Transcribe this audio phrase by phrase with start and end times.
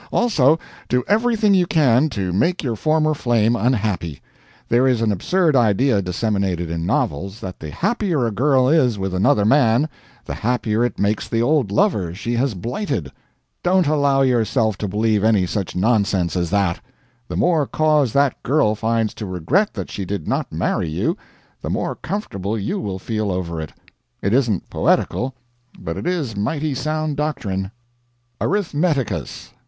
[0.11, 0.57] Also,
[0.89, 4.19] do everything you can to make your former flame unhappy.
[4.67, 9.13] There is an absurd idea disseminated in novels, that the happier a girl is with
[9.13, 9.87] another man,
[10.25, 13.11] the happier it makes the old lover she has blighted.
[13.61, 16.79] Don't allow yourself to believe any such nonsense as that.
[17.27, 21.15] The more cause that girl finds to regret that she did not marry you,
[21.61, 23.71] the more comfortable you will feel over it.
[24.23, 25.35] It isn't poetical,
[25.79, 27.69] but it is mighty sound doctrine.
[28.39, 29.51] "ARITHMETICUS."